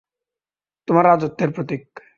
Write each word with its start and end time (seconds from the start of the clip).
তোমার 0.87 1.05
রাজত্বের 1.05 1.49
প্রতীক। 1.55 1.83